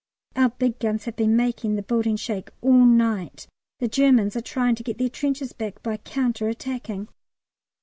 Our 0.35 0.49
big 0.49 0.79
guns 0.79 1.05
have 1.05 1.15
been 1.15 1.35
making 1.35 1.75
the 1.75 1.83
building 1.83 2.15
shake 2.15 2.49
all 2.61 2.85
night. 2.87 3.45
The 3.77 3.87
Germans 3.87 4.35
are 4.35 4.41
trying 4.41 4.73
to 4.77 4.81
get 4.83 4.97
their 4.97 5.09
trenches 5.09 5.53
back 5.53 5.83
by 5.83 5.97
counter 5.97 6.47
attacking. 6.47 7.07